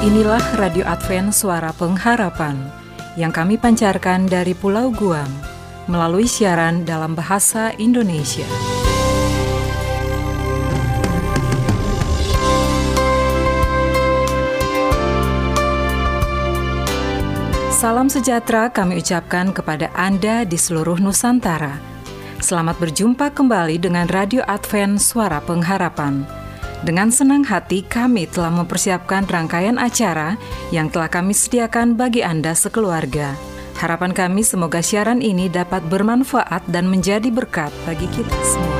[0.00, 2.56] Inilah Radio Advent Suara Pengharapan
[3.20, 5.28] yang kami pancarkan dari Pulau Guam
[5.92, 8.48] melalui siaran dalam bahasa Indonesia.
[17.76, 21.76] Salam sejahtera kami ucapkan kepada Anda di seluruh Nusantara.
[22.40, 26.39] Selamat berjumpa kembali dengan Radio Advent Suara Pengharapan.
[26.80, 30.40] Dengan senang hati kami telah mempersiapkan rangkaian acara
[30.72, 33.36] yang telah kami sediakan bagi Anda sekeluarga.
[33.76, 38.79] Harapan kami semoga siaran ini dapat bermanfaat dan menjadi berkat bagi kita semua.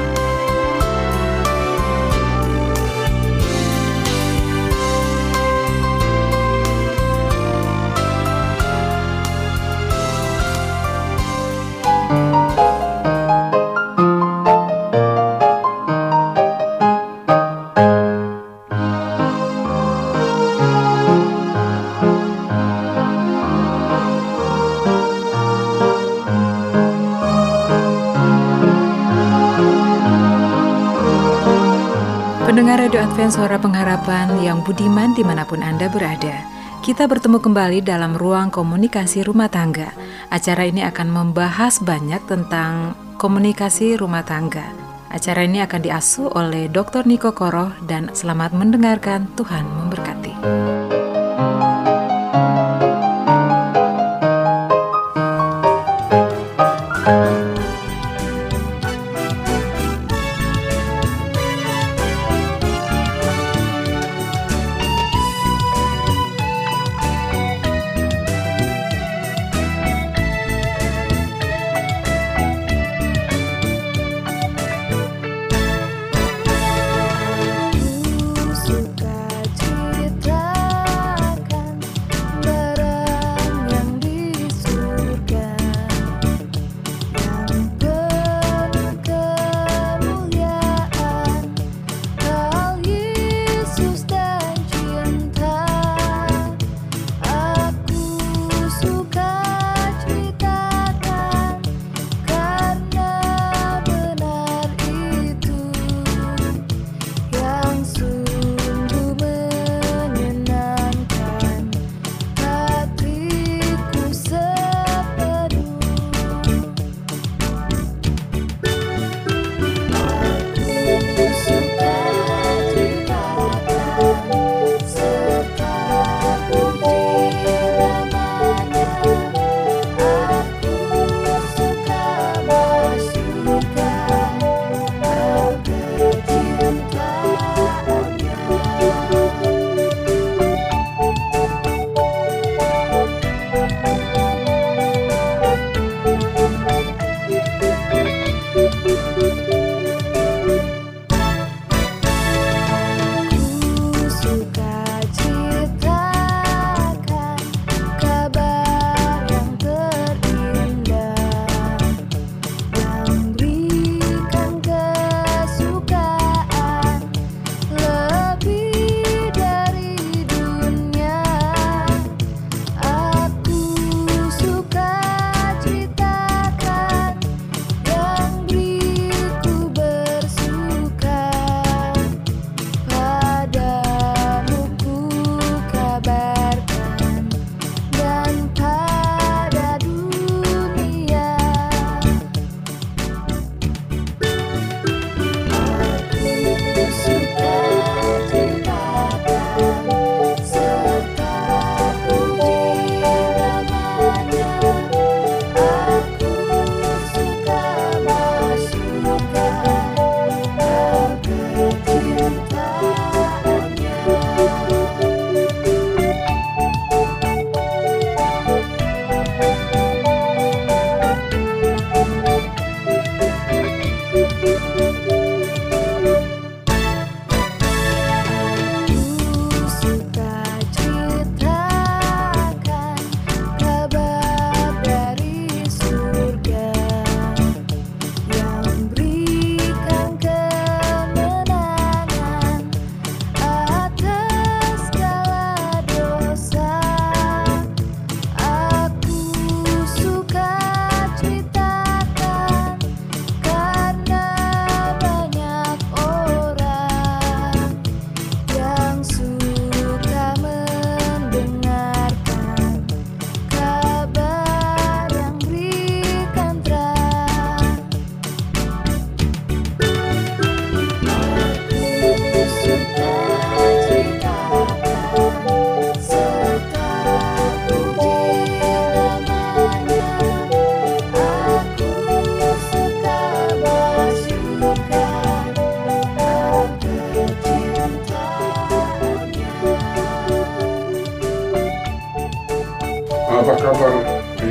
[33.30, 36.42] Advent Suara Pengharapan yang budiman di mana pun Anda berada
[36.82, 39.94] Kita bertemu kembali dalam ruang komunikasi rumah tangga
[40.34, 44.66] Acara ini akan membahas banyak tentang komunikasi rumah tangga
[45.14, 47.06] Acara ini akan diasuh oleh Dr.
[47.06, 50.89] Niko Koroh dan selamat mendengarkan Tuhan memberkati.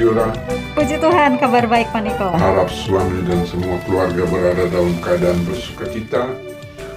[0.10, 0.34] Yura?
[0.74, 2.34] Puji Tuhan, kabar baik Pak Niko.
[2.34, 6.26] Harap suami dan semua keluarga berada dalam keadaan bersuka cita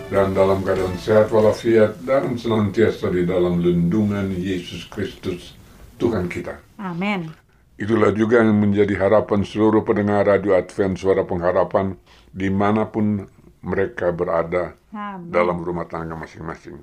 [0.08, 5.52] dan dalam keadaan sehat walafiat dan senantiasa di dalam lindungan Yesus Kristus
[6.00, 6.56] Tuhan kita.
[6.80, 7.28] Amin.
[7.76, 11.92] Itulah juga yang menjadi harapan seluruh pendengar Radio Advent Suara Pengharapan
[12.32, 13.28] di mana pun
[13.60, 15.28] mereka berada Amin.
[15.28, 16.80] dalam rumah tangga masing-masing.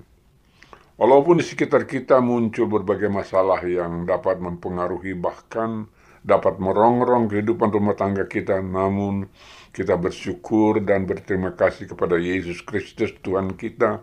[0.94, 5.90] Walaupun di sekitar kita muncul berbagai masalah yang dapat mempengaruhi bahkan
[6.24, 9.27] dapat merongrong kehidupan rumah tangga kita, namun
[9.71, 14.01] kita bersyukur dan berterima kasih kepada Yesus Kristus Tuhan kita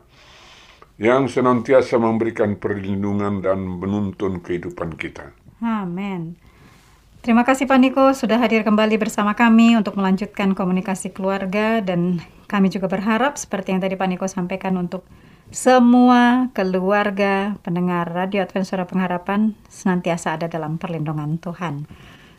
[0.97, 5.37] yang senantiasa memberikan perlindungan dan menuntun kehidupan kita.
[5.61, 6.41] Amin.
[7.21, 12.71] Terima kasih Pak Niko sudah hadir kembali bersama kami untuk melanjutkan komunikasi keluarga dan kami
[12.71, 15.03] juga berharap seperti yang tadi Pak Niko sampaikan untuk
[15.57, 21.89] semua keluarga pendengar Radio Advent Suara Pengharapan senantiasa ada dalam perlindungan Tuhan.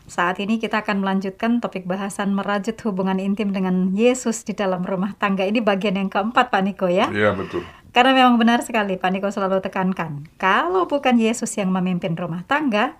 [0.06, 5.18] Saat ini kita akan melanjutkan topik bahasan merajut hubungan intim dengan Yesus di dalam rumah
[5.18, 5.42] tangga.
[5.42, 7.10] Ini bagian yang keempat Pak Niko ya.
[7.10, 7.66] Iya betul.
[7.90, 12.94] Karena memang benar sekali Pak Niko selalu tekankan, kalau bukan Yesus yang memimpin rumah tangga,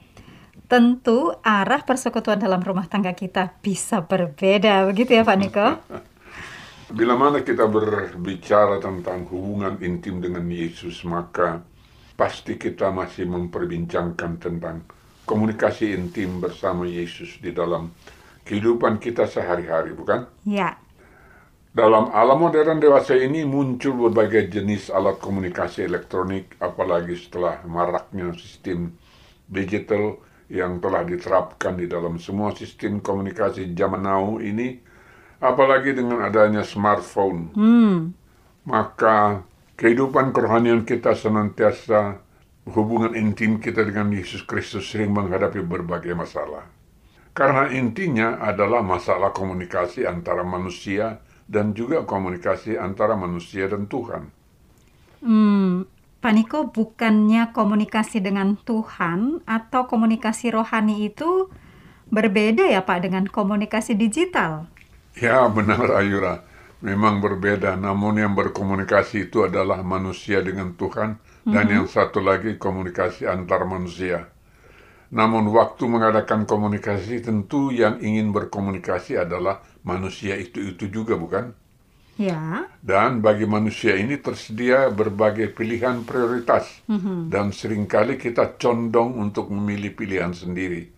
[0.66, 4.82] tentu arah persekutuan dalam rumah tangga kita bisa berbeda.
[4.90, 5.68] Begitu ya Pak Niko?
[6.88, 11.61] Bila mana kita berbicara tentang hubungan intim dengan Yesus, maka
[12.17, 14.88] pasti kita masih memperbincangkan tentang
[15.29, 17.93] komunikasi intim bersama Yesus di dalam
[18.49, 20.25] kehidupan kita sehari-hari, bukan?
[20.49, 20.81] Ya.
[21.76, 28.96] Dalam alam modern dewasa ini muncul berbagai jenis alat komunikasi elektronik, apalagi setelah maraknya sistem
[29.44, 30.17] digital
[30.49, 34.88] yang telah diterapkan di dalam semua sistem komunikasi zaman now ini,
[35.38, 37.55] apalagi dengan adanya smartphone.
[37.55, 37.99] Hmm.
[38.69, 39.43] Maka
[39.79, 42.20] kehidupan kerohanian kita senantiasa
[42.69, 46.69] hubungan intim kita dengan Yesus Kristus sering menghadapi berbagai masalah.
[47.32, 54.23] Karena intinya adalah masalah komunikasi antara manusia dan juga komunikasi antara manusia dan Tuhan.
[55.23, 55.87] Hmm.
[56.19, 61.46] Pak Niko, bukannya komunikasi dengan Tuhan atau komunikasi rohani itu
[62.11, 64.67] berbeda ya Pak dengan komunikasi digital?
[65.18, 66.46] Ya benar Ayura,
[66.78, 67.74] memang berbeda.
[67.74, 74.30] Namun yang berkomunikasi itu adalah manusia dengan Tuhan dan yang satu lagi komunikasi antar manusia.
[75.08, 81.56] Namun waktu mengadakan komunikasi tentu yang ingin berkomunikasi adalah manusia itu-itu juga bukan?
[82.18, 82.66] Ya.
[82.82, 86.66] Dan bagi manusia ini tersedia berbagai pilihan prioritas
[87.30, 90.90] dan sering kali kita condong untuk memilih pilihan sendiri.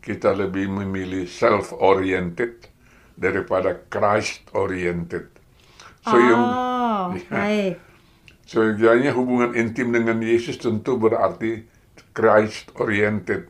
[0.00, 2.73] Kita lebih memilih self-oriented
[3.14, 5.30] daripada Christ-oriented.
[6.04, 7.20] So yang oh, Ya.
[7.30, 7.74] baik.
[8.44, 11.64] Sejatinya hubungan intim dengan Yesus tentu berarti
[12.12, 13.48] Christ-oriented,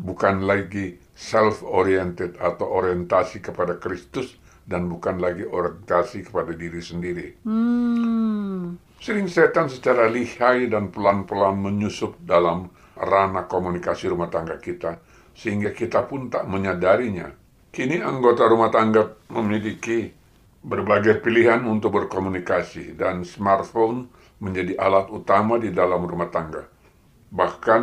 [0.00, 4.34] bukan lagi self-oriented atau orientasi kepada Kristus
[4.64, 7.36] dan bukan lagi orientasi kepada diri sendiri.
[7.44, 8.80] Hmm.
[8.98, 14.96] Sering setan secara lihai dan pelan-pelan menyusup dalam ranah komunikasi rumah tangga kita,
[15.36, 17.28] sehingga kita pun tak menyadarinya.
[17.74, 20.06] Kini anggota rumah tangga memiliki
[20.62, 24.06] berbagai pilihan untuk berkomunikasi dan smartphone
[24.38, 26.70] menjadi alat utama di dalam rumah tangga.
[27.34, 27.82] Bahkan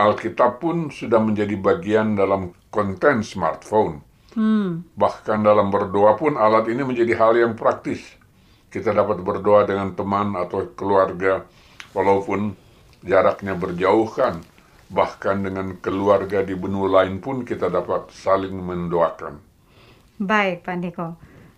[0.00, 4.00] Alkitab pun sudah menjadi bagian dalam konten smartphone.
[4.96, 8.00] Bahkan dalam berdoa pun alat ini menjadi hal yang praktis.
[8.72, 11.44] Kita dapat berdoa dengan teman atau keluarga
[11.92, 12.56] walaupun
[13.04, 14.40] jaraknya berjauhan.
[14.88, 19.40] Bahkan dengan keluarga di benua lain pun kita dapat saling mendoakan.
[20.20, 21.08] Baik, Pak Niko.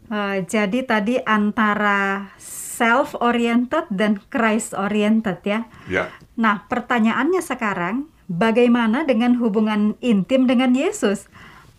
[0.07, 5.61] Eh, jadi tadi antara self-oriented dan Christ-oriented ya.
[5.91, 11.27] Ya, Nah, pertanyaannya sekarang, bagaimana dengan hubungan intim dengan Yesus?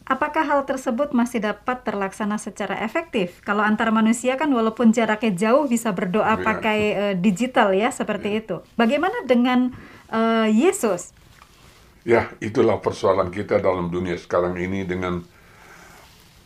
[0.07, 3.43] Apakah hal tersebut masih dapat terlaksana secara efektif?
[3.43, 6.43] Kalau antar manusia kan walaupun jaraknya jauh bisa berdoa Iya.
[6.47, 8.63] pakai eh, digital ya, seperti itu.
[8.73, 9.75] Bagaimana dengan
[10.09, 11.11] eh, Yesus?
[12.07, 15.19] Ya, itulah persoalan kita dalam dunia sekarang ini dengan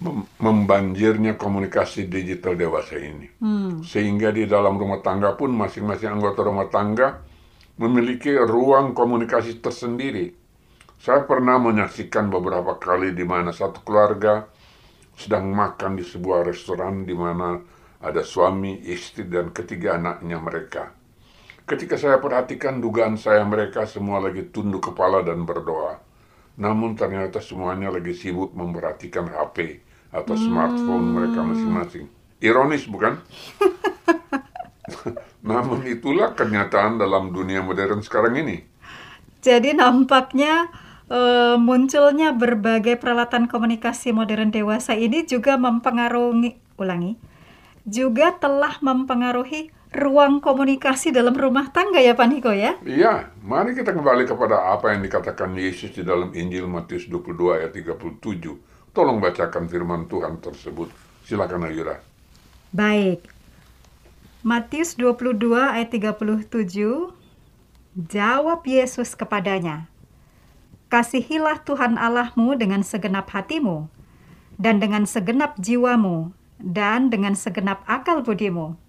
[0.01, 3.29] mem- membanjirnya komunikasi digital dewasa ini.
[3.85, 7.21] Sehingga di dalam rumah tangga pun masing-masing anggota rumah tangga
[7.77, 10.33] memiliki ruang komunikasi tersendiri.
[11.01, 14.45] Saya pernah menyaksikan beberapa kali di mana satu keluarga
[15.17, 17.57] sedang makan di sebuah restoran di mana
[18.01, 21.00] ada suami, istri, dan ketiga anaknya mereka.
[21.65, 26.01] Ketika saya perhatikan dugaan saya mereka semua lagi tunduk kepala dan berdoa.
[26.59, 29.79] Namun ternyata semuanya lagi sibuk memperhatikan HP
[30.11, 32.05] atau smartphone mereka masing-masing.
[32.43, 33.21] Ironis bukan?
[35.49, 38.61] Namun itulah kenyataan dalam dunia modern sekarang ini.
[39.41, 40.69] Jadi nampaknya
[41.09, 47.17] uh, munculnya berbagai peralatan komunikasi modern dewasa ini juga mempengaruhi ulangi
[47.85, 52.79] juga telah mempengaruhi ruang komunikasi dalam rumah tangga ya Pak Niko ya?
[52.87, 57.75] Iya, mari kita kembali kepada apa yang dikatakan Yesus di dalam Injil Matius 22 ayat
[57.75, 58.23] 37.
[58.95, 60.87] Tolong bacakan firman Tuhan tersebut.
[61.27, 61.99] Silakan Ayura.
[62.71, 63.27] Baik.
[64.47, 67.11] Matius 22 ayat 37.
[67.91, 69.91] Jawab Yesus kepadanya,
[70.87, 73.91] Kasihilah Tuhan Allahmu dengan segenap hatimu,
[74.55, 78.79] dan dengan segenap jiwamu, dan dengan segenap akal budimu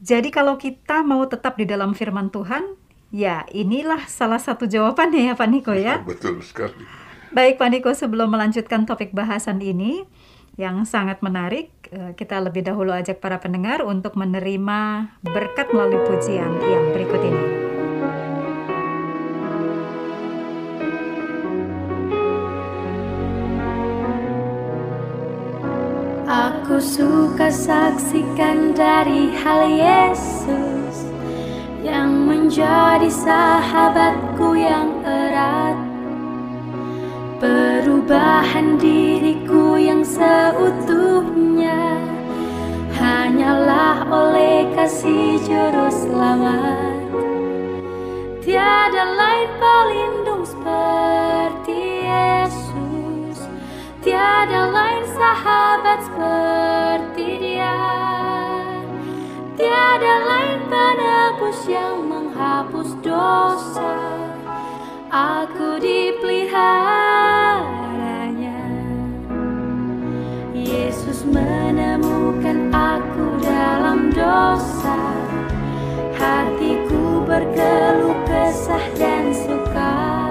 [0.00, 2.72] jadi kalau kita mau tetap di dalam firman Tuhan,
[3.12, 6.00] ya inilah salah satu jawabannya ya Pak Niko ya.
[6.08, 6.80] Betul sekali.
[7.30, 10.08] Baik Pak Niko, sebelum melanjutkan topik bahasan ini
[10.58, 16.58] yang sangat menarik, eh, kita lebih dahulu ajak para pendengar untuk menerima berkat melalui pujian
[16.64, 17.69] yang berikut ini.
[26.70, 31.02] Aku suka saksikan dari hal Yesus
[31.82, 35.74] yang menjadi sahabatku yang erat.
[37.42, 41.98] Perubahan diriku yang seutuhnya
[42.94, 47.02] hanyalah oleh kasih juru selamat.
[48.46, 52.39] Tiada lain pelindung seperti Yesus,
[54.00, 57.76] tiada lain sahabat seperti dia.
[59.60, 63.92] Tiada lain penebus yang menghapus dosa.
[65.12, 68.60] Aku dipeliharanya.
[70.56, 74.96] Yesus menemukan aku dalam dosa.
[76.20, 80.28] Hatiku berkeluh kesah dan suka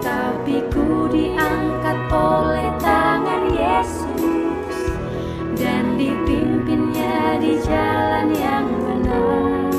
[0.00, 4.76] Tapi ku diangkat oleh tangan Yesus
[5.58, 9.74] Dan dipimpinnya di jalan yang benar.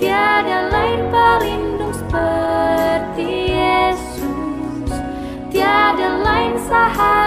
[0.00, 4.90] Tiada lain pelindung seperti Yesus.
[5.52, 7.17] Tiada lain sahabat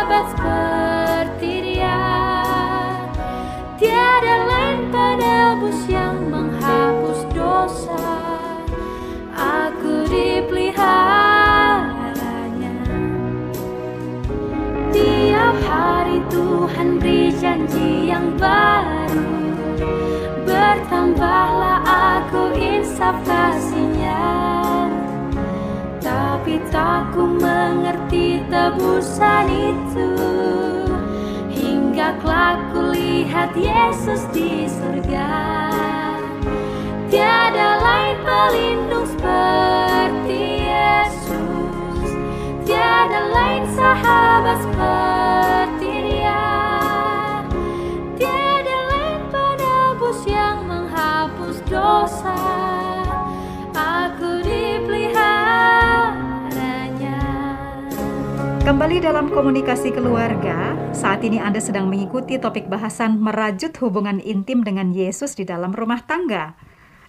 [15.71, 19.23] hari Tuhan beri janji yang baru.
[20.43, 24.27] Bertambahlah aku insaf kasihnya.
[26.03, 30.11] Tapi tak ku mengerti tebusan itu.
[31.55, 35.31] Hingga kelak ku lihat Yesus di surga.
[37.07, 42.09] Tiada lain pelindung seperti Yesus.
[42.67, 45.00] Tiada lain sahabat seperti
[58.71, 64.95] Kembali dalam komunikasi keluarga, saat ini Anda sedang mengikuti topik bahasan merajut hubungan intim dengan
[64.95, 66.55] Yesus di dalam rumah tangga.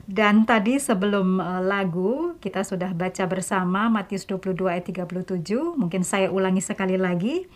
[0.03, 6.35] Dan tadi sebelum uh, lagu kita sudah baca bersama Matius 22 ayat 37, mungkin saya
[6.35, 7.47] ulangi sekali lagi.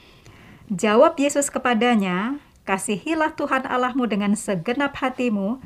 [0.70, 5.58] Jawab Yesus kepadanya, kasihilah Tuhan Allahmu dengan segenap hatimu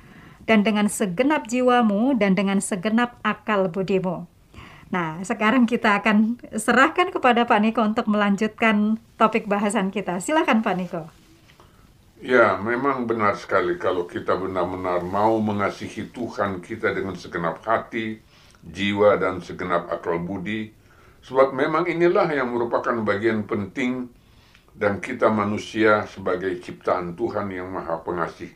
[0.48, 4.39] dan dengan segenap jiwamu dan dengan segenap akal budimu.
[4.90, 10.18] Nah, sekarang kita akan serahkan kepada Pak Niko untuk melanjutkan topik bahasan kita.
[10.18, 11.02] Silakan Pak Niko.
[12.18, 18.18] Ya, memang benar sekali kalau kita benar-benar mau mengasihi Tuhan kita dengan segenap hati,
[18.66, 20.74] jiwa, dan segenap akal budi.
[21.22, 24.10] Sebab memang inilah yang merupakan bagian penting
[24.74, 28.50] dan kita manusia sebagai ciptaan Tuhan yang maha pengasih.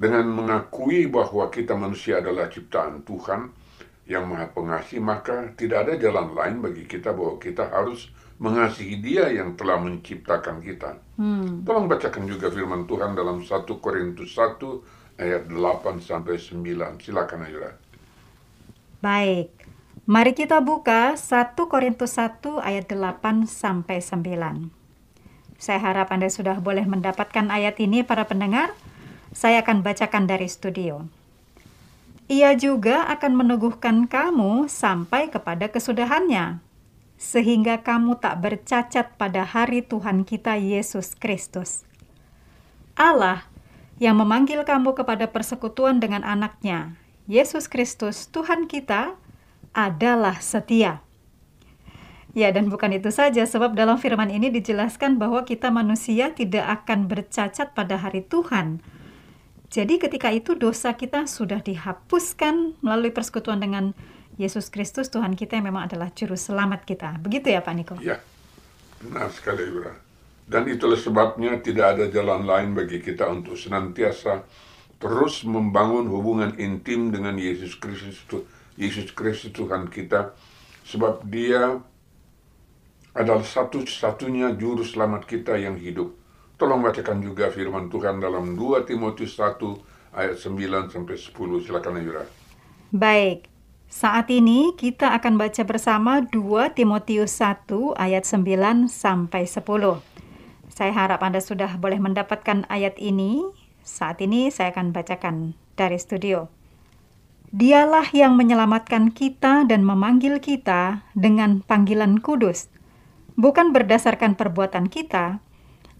[0.00, 3.61] Dengan mengakui bahwa kita manusia adalah ciptaan Tuhan
[4.06, 8.10] yang maha pengasih, maka tidak ada jalan lain bagi kita bahwa kita harus
[8.42, 10.98] mengasihi dia yang telah menciptakan kita.
[11.14, 11.62] Hmm.
[11.62, 16.98] Tolong bacakan juga firman Tuhan dalam 1 Korintus 1 ayat 8 sampai 9.
[16.98, 17.72] Silakan Ayura.
[18.98, 19.54] Baik.
[20.02, 24.82] Mari kita buka 1 Korintus 1 ayat 8 sampai 9.
[25.62, 28.74] Saya harap Anda sudah boleh mendapatkan ayat ini para pendengar.
[29.30, 31.06] Saya akan bacakan dari studio.
[32.30, 36.62] Ia juga akan meneguhkan kamu sampai kepada kesudahannya
[37.22, 41.86] sehingga kamu tak bercacat pada hari Tuhan kita Yesus Kristus.
[42.98, 43.46] Allah
[44.02, 46.98] yang memanggil kamu kepada persekutuan dengan anaknya,
[47.30, 49.14] Yesus Kristus Tuhan kita,
[49.70, 51.00] adalah setia.
[52.34, 57.06] Ya, dan bukan itu saja, sebab dalam firman ini dijelaskan bahwa kita manusia tidak akan
[57.06, 58.82] bercacat pada hari Tuhan.
[59.72, 63.96] Jadi ketika itu dosa kita sudah dihapuskan melalui persekutuan dengan
[64.36, 67.16] Yesus Kristus Tuhan kita yang memang adalah juru selamat kita.
[67.24, 67.96] Begitu ya Pak Niko?
[68.04, 68.20] Ya,
[69.00, 69.96] benar sekali Yura.
[70.44, 74.44] Dan itulah sebabnya tidak ada jalan lain bagi kita untuk senantiasa
[75.00, 78.44] terus membangun hubungan intim dengan Yesus Kristus
[78.76, 80.36] Yesus Kristus Tuhan kita
[80.84, 81.80] sebab dia
[83.16, 86.21] adalah satu-satunya juru selamat kita yang hidup.
[86.62, 89.58] Tolong bacakan juga firman Tuhan dalam 2 Timotius 1
[90.14, 91.34] ayat 9 sampai 10.
[91.58, 92.22] Silakan Ayura.
[92.94, 93.50] Baik.
[93.90, 97.66] Saat ini kita akan baca bersama 2 Timotius 1
[97.98, 99.58] ayat 9 sampai 10.
[100.70, 103.42] Saya harap Anda sudah boleh mendapatkan ayat ini.
[103.82, 106.46] Saat ini saya akan bacakan dari studio.
[107.50, 112.70] Dialah yang menyelamatkan kita dan memanggil kita dengan panggilan kudus,
[113.34, 115.42] bukan berdasarkan perbuatan kita,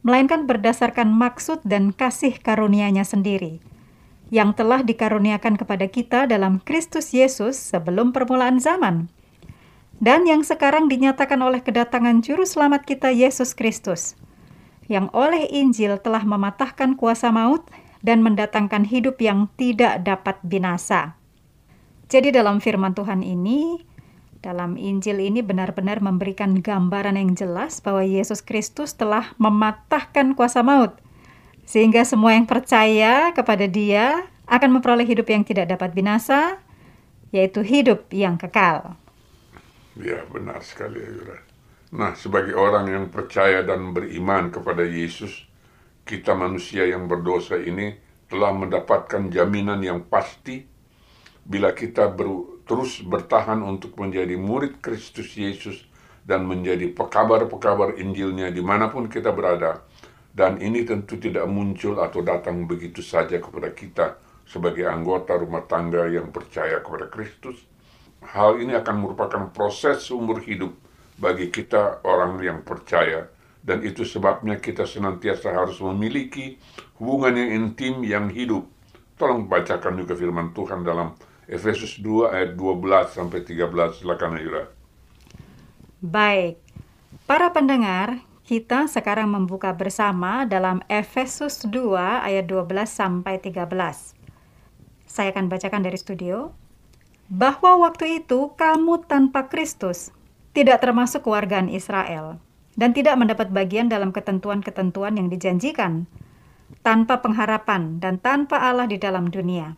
[0.03, 3.63] melainkan berdasarkan maksud dan kasih karunia-Nya sendiri,
[4.35, 9.07] yang telah dikaruniakan kepada kita dalam Kristus Yesus sebelum permulaan zaman,
[10.03, 14.19] dan yang sekarang dinyatakan oleh kedatangan Juru Selamat kita Yesus Kristus,
[14.91, 17.63] yang oleh Injil telah mematahkan kuasa maut
[18.03, 21.15] dan mendatangkan hidup yang tidak dapat binasa.
[22.11, 23.79] Jadi dalam firman Tuhan ini,
[24.43, 30.99] dalam Injil ini benar-benar memberikan gambaran yang jelas bahwa Yesus Kristus telah mematahkan kuasa maut.
[31.63, 36.59] Sehingga semua yang percaya kepada dia akan memperoleh hidup yang tidak dapat binasa,
[37.31, 38.99] yaitu hidup yang kekal.
[39.95, 41.39] Ya, benar sekali, Yura.
[41.95, 45.47] Nah, sebagai orang yang percaya dan beriman kepada Yesus,
[46.03, 47.95] kita manusia yang berdosa ini
[48.27, 50.67] telah mendapatkan jaminan yang pasti
[51.45, 52.27] bila kita ber,
[52.73, 55.85] terus bertahan untuk menjadi murid Kristus Yesus
[56.25, 59.85] dan menjadi pekabar-pekabar Injilnya di mana pun kita berada.
[60.33, 64.17] Dan ini tentu tidak muncul atau datang begitu saja kepada kita
[64.49, 67.61] sebagai anggota rumah tangga yang percaya kepada Kristus.
[68.25, 70.73] Hal ini akan merupakan proses seumur hidup
[71.21, 73.29] bagi kita orang yang percaya
[73.61, 76.57] dan itu sebabnya kita senantiasa harus memiliki
[76.97, 78.65] hubungan yang intim yang hidup.
[79.21, 81.13] Tolong bacakan juga firman Tuhan dalam
[81.53, 84.73] Efesus 2 ayat 12 sampai 13 silakan Ayura.
[86.01, 86.57] Baik.
[87.29, 93.69] Para pendengar, kita sekarang membuka bersama dalam Efesus 2 ayat 12 sampai 13.
[95.05, 96.57] Saya akan bacakan dari studio.
[97.29, 100.13] Bahwa waktu itu kamu tanpa Kristus
[100.57, 102.41] tidak termasuk keluargaan Israel
[102.77, 106.09] dan tidak mendapat bagian dalam ketentuan-ketentuan yang dijanjikan,
[106.81, 109.77] tanpa pengharapan dan tanpa Allah di dalam dunia.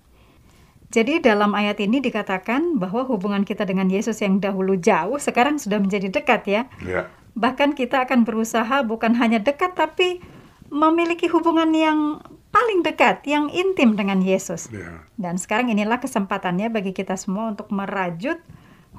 [0.94, 5.83] Jadi dalam ayat ini dikatakan bahwa hubungan kita dengan Yesus yang dahulu jauh sekarang sudah
[5.83, 6.62] menjadi dekat ya.
[6.87, 7.11] Ya.
[7.35, 10.22] Bahkan kita akan berusaha bukan hanya dekat tapi
[10.70, 12.22] memiliki hubungan yang
[12.54, 14.70] paling dekat, yang intim dengan Yesus.
[14.70, 15.02] Ya.
[15.18, 18.38] Dan sekarang inilah kesempatannya bagi kita semua untuk merajut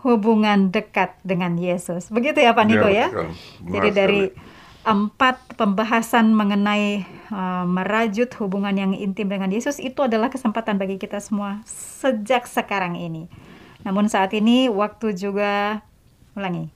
[0.04, 2.12] hubungan dekat dengan Yesus.
[2.12, 3.08] Begitu ya Pak Niko ya?
[3.08, 3.32] Benar
[3.72, 4.55] Jadi dari sekali.
[4.86, 11.18] Empat pembahasan mengenai uh, merajut hubungan yang intim dengan Yesus itu adalah kesempatan bagi kita
[11.18, 13.26] semua sejak sekarang ini.
[13.82, 15.82] Namun saat ini waktu juga
[16.38, 16.70] ulangi.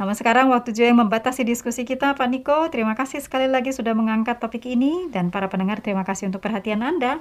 [0.00, 2.70] Namun sekarang waktu juga yang membatasi diskusi kita Pak Niko.
[2.72, 6.80] Terima kasih sekali lagi sudah mengangkat topik ini dan para pendengar terima kasih untuk perhatian
[6.80, 7.20] Anda.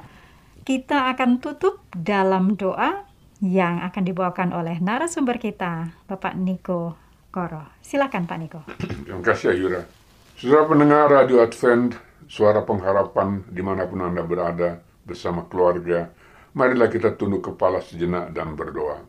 [0.64, 3.04] Kita akan tutup dalam doa
[3.44, 6.96] yang akan dibawakan oleh narasumber kita, Bapak Niko
[7.34, 7.68] Koro.
[7.84, 8.62] Silakan Pak Niko.
[8.80, 9.99] Terima kasih Ayura.
[10.40, 16.16] Saudara pendengar Radio Advent, suara pengharapan di mana pun Anda berada bersama keluarga,
[16.56, 19.04] marilah kita tunduk kepala sejenak dan berdoa.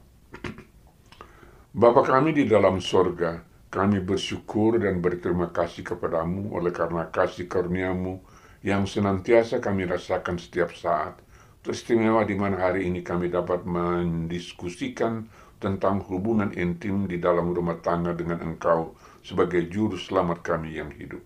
[1.71, 8.19] Bapa kami di dalam sorga, kami bersyukur dan berterima kasih kepadamu oleh karena kasih karuniamu
[8.67, 11.15] yang senantiasa kami rasakan setiap saat.
[11.63, 15.31] Teristimewa di mana hari ini kami dapat mendiskusikan
[15.63, 21.21] tentang hubungan intim di dalam rumah tangga dengan engkau sebagai juru selamat kami yang hidup.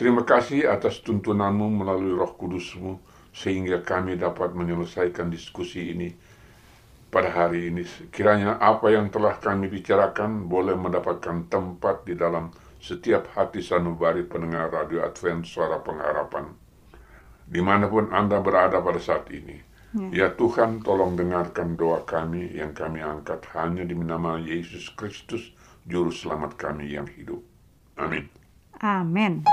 [0.00, 2.96] Terima kasih atas tuntunanmu melalui roh kudusmu
[3.36, 6.08] sehingga kami dapat menyelesaikan diskusi ini
[7.12, 7.84] pada hari ini.
[8.08, 12.48] Kiranya apa yang telah kami bicarakan boleh mendapatkan tempat di dalam
[12.80, 16.48] setiap hati sanubari pendengar Radio Advent Suara Pengharapan.
[17.44, 19.68] Di mana pun Anda berada pada saat ini.
[20.14, 25.50] Ya Tuhan tolong dengarkan doa kami yang kami angkat hanya di nama Yesus Kristus,
[25.86, 27.40] juru selamat kami yang hidup.
[27.96, 28.28] Amin.
[28.80, 29.44] Amin.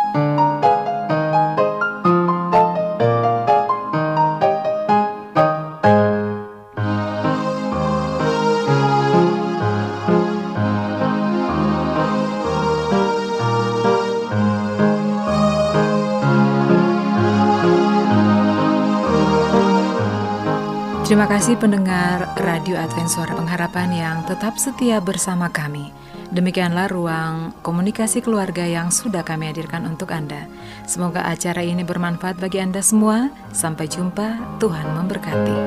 [21.07, 25.87] Terima kasih pendengar Radio Advent Suara Pengharapan yang tetap setia bersama kami.
[26.27, 30.47] Demikianlah ruang komunikasi keluarga yang sudah kami hadirkan untuk Anda.
[30.83, 33.31] Semoga acara ini bermanfaat bagi Anda semua.
[33.55, 35.57] Sampai jumpa, Tuhan memberkati.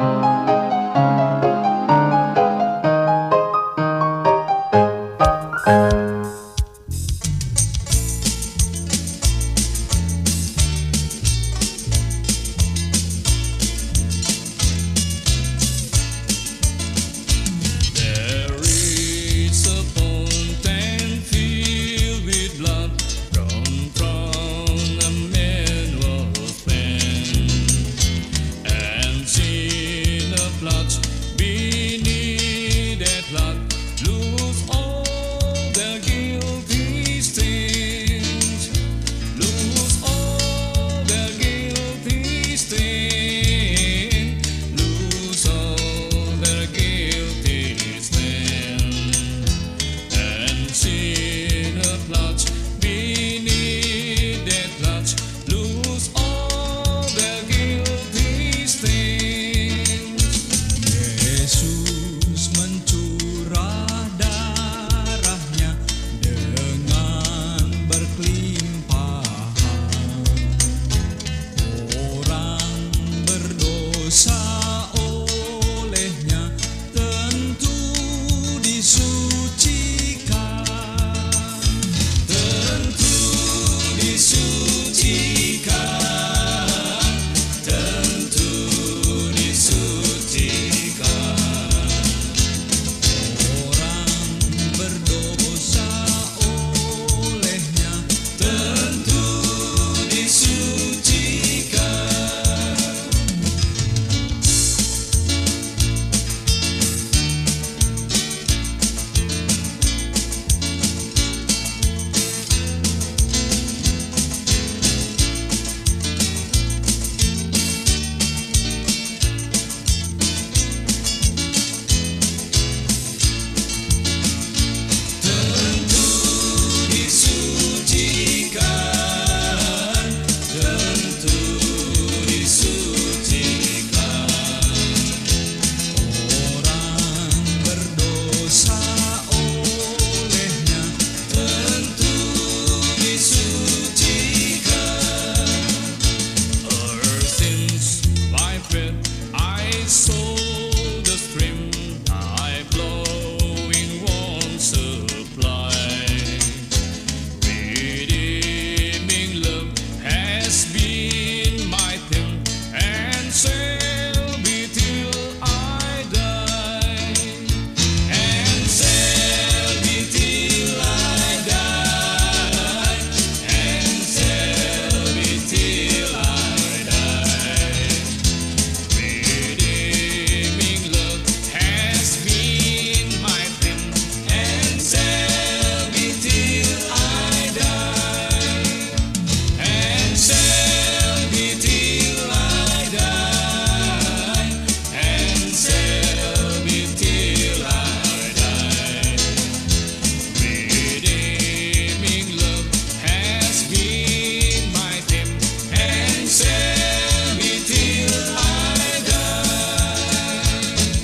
[0.00, 0.59] There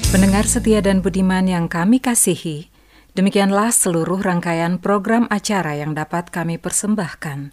[0.07, 2.71] Pendengar setia dan budiman yang kami kasihi,
[3.19, 7.51] demikianlah seluruh rangkaian program acara yang dapat kami persembahkan.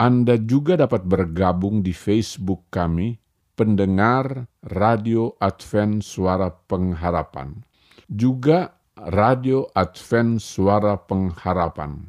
[0.00, 3.20] Anda juga dapat bergabung di Facebook kami,
[3.52, 7.60] pendengar Radio Advent Suara Pengharapan.
[8.08, 12.08] Juga Radio Advent Suara Pengharapan.